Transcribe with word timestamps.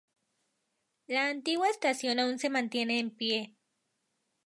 La 1.05 1.27
antigua 1.27 1.69
estación 1.69 2.17
aún 2.17 2.39
se 2.39 2.49
mantiene 2.49 2.97
en 2.97 3.11
pie. 3.11 3.53